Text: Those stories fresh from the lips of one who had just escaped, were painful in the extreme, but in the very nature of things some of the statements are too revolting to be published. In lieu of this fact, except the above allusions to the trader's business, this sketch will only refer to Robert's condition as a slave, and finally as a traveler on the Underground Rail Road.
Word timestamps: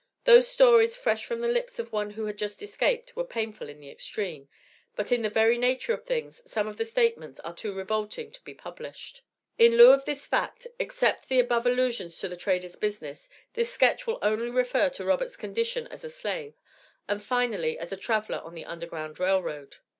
Those 0.23 0.47
stories 0.47 0.95
fresh 0.97 1.25
from 1.25 1.41
the 1.41 1.47
lips 1.47 1.77
of 1.77 1.91
one 1.93 2.09
who 2.09 2.25
had 2.25 2.35
just 2.35 2.63
escaped, 2.63 3.15
were 3.15 3.23
painful 3.23 3.69
in 3.69 3.79
the 3.79 3.91
extreme, 3.91 4.49
but 4.95 5.11
in 5.11 5.21
the 5.21 5.29
very 5.29 5.59
nature 5.59 5.93
of 5.93 6.05
things 6.05 6.41
some 6.49 6.67
of 6.67 6.77
the 6.77 6.87
statements 6.87 7.39
are 7.41 7.53
too 7.53 7.71
revolting 7.71 8.31
to 8.31 8.41
be 8.41 8.55
published. 8.55 9.21
In 9.59 9.77
lieu 9.77 9.91
of 9.91 10.05
this 10.05 10.25
fact, 10.25 10.65
except 10.79 11.29
the 11.29 11.39
above 11.39 11.67
allusions 11.67 12.17
to 12.17 12.27
the 12.27 12.35
trader's 12.35 12.75
business, 12.75 13.29
this 13.53 13.71
sketch 13.71 14.07
will 14.07 14.17
only 14.23 14.49
refer 14.49 14.89
to 14.89 15.05
Robert's 15.05 15.37
condition 15.37 15.85
as 15.89 16.03
a 16.03 16.09
slave, 16.09 16.55
and 17.07 17.23
finally 17.23 17.77
as 17.77 17.93
a 17.93 17.95
traveler 17.95 18.39
on 18.39 18.55
the 18.55 18.65
Underground 18.65 19.19
Rail 19.19 19.43
Road. 19.43 19.75